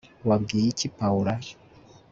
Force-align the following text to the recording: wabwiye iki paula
wabwiye 0.27 0.67
iki 0.71 0.87
paula 0.97 1.33